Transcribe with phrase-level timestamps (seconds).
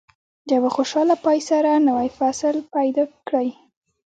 [0.47, 2.95] د یوه خوشاله پای سره نوی فصل پیل
[3.27, 3.49] کړئ.